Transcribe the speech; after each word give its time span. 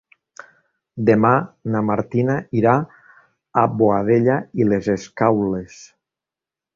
Demà 1.09 1.33
na 1.75 1.81
Martina 1.89 2.37
irà 2.61 2.73
a 3.65 3.65
Boadella 3.83 4.39
i 4.63 4.67
les 4.71 4.89
Escaules. 4.99 5.77